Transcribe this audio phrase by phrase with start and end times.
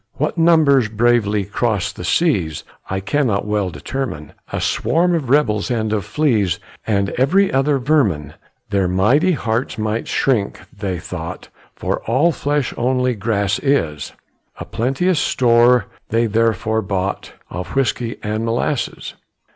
[0.13, 5.93] What numbers bravely cross'd the seas, I cannot well determine, A swarm of rebels and
[5.93, 8.33] of fleas, And every other vermin.
[8.71, 14.13] Their mighty hearts might shrink they tho't, For all flesh only grass is,
[14.59, 19.13] A plenteous store they therefore bought Of whiskey and molasses.